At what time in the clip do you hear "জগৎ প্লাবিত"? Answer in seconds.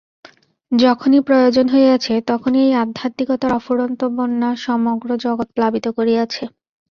5.25-5.85